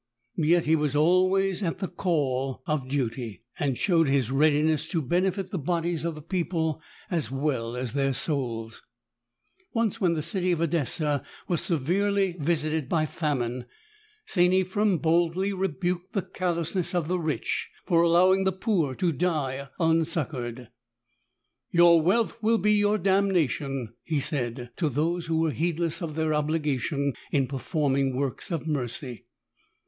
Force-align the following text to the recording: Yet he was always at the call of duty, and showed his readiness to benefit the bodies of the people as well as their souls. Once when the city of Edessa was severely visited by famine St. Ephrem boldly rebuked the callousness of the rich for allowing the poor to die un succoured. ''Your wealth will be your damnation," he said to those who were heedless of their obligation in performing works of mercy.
Yet 0.39 0.65
he 0.65 0.75
was 0.75 0.95
always 0.95 1.61
at 1.61 1.77
the 1.77 1.87
call 1.87 2.63
of 2.65 2.89
duty, 2.89 3.43
and 3.59 3.77
showed 3.77 4.07
his 4.07 4.31
readiness 4.31 4.87
to 4.87 4.99
benefit 4.99 5.51
the 5.51 5.59
bodies 5.59 6.05
of 6.05 6.15
the 6.15 6.23
people 6.23 6.81
as 7.11 7.29
well 7.29 7.75
as 7.77 7.93
their 7.93 8.11
souls. 8.15 8.81
Once 9.75 10.01
when 10.01 10.15
the 10.15 10.23
city 10.23 10.51
of 10.51 10.59
Edessa 10.59 11.23
was 11.47 11.61
severely 11.61 12.35
visited 12.39 12.89
by 12.89 13.05
famine 13.05 13.67
St. 14.25 14.51
Ephrem 14.51 14.97
boldly 14.99 15.53
rebuked 15.53 16.13
the 16.13 16.23
callousness 16.23 16.95
of 16.95 17.07
the 17.07 17.19
rich 17.19 17.69
for 17.85 18.01
allowing 18.01 18.43
the 18.43 18.51
poor 18.51 18.95
to 18.95 19.11
die 19.11 19.69
un 19.79 20.03
succoured. 20.03 20.69
''Your 21.71 22.01
wealth 22.01 22.41
will 22.41 22.57
be 22.57 22.73
your 22.73 22.97
damnation," 22.97 23.93
he 24.01 24.19
said 24.19 24.71
to 24.77 24.89
those 24.89 25.27
who 25.27 25.37
were 25.37 25.51
heedless 25.51 26.01
of 26.01 26.15
their 26.15 26.33
obligation 26.33 27.13
in 27.31 27.45
performing 27.45 28.15
works 28.17 28.49
of 28.49 28.65
mercy. 28.65 29.27